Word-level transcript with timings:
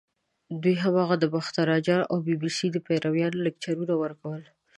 دوی 0.61 0.75
هماغه 0.83 1.15
د 1.19 1.25
باختر 1.33 1.67
اجان 1.79 2.01
او 2.11 2.17
بي 2.25 2.35
بي 2.41 2.49
سۍ 2.57 2.67
د 2.73 2.77
پیریانو 2.87 3.43
لیکچرونه 3.45 3.93
ورکول. 4.03 4.41